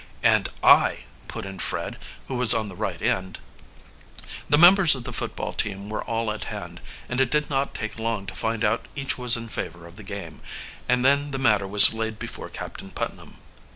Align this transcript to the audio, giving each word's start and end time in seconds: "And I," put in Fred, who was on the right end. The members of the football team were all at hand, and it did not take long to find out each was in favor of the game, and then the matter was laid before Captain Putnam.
"And 0.23 0.49
I," 0.63 1.03
put 1.27 1.45
in 1.45 1.59
Fred, 1.59 1.99
who 2.27 2.33
was 2.33 2.55
on 2.55 2.69
the 2.69 2.75
right 2.75 2.99
end. 3.03 3.37
The 4.49 4.57
members 4.57 4.95
of 4.95 5.03
the 5.03 5.13
football 5.13 5.53
team 5.53 5.89
were 5.89 6.03
all 6.03 6.31
at 6.31 6.45
hand, 6.45 6.81
and 7.07 7.21
it 7.21 7.29
did 7.29 7.51
not 7.51 7.75
take 7.75 7.99
long 7.99 8.25
to 8.25 8.33
find 8.33 8.63
out 8.63 8.87
each 8.95 9.19
was 9.19 9.37
in 9.37 9.47
favor 9.47 9.85
of 9.85 9.97
the 9.97 10.03
game, 10.03 10.41
and 10.89 11.05
then 11.05 11.29
the 11.29 11.37
matter 11.37 11.67
was 11.67 11.93
laid 11.93 12.17
before 12.17 12.49
Captain 12.49 12.89
Putnam. 12.89 13.37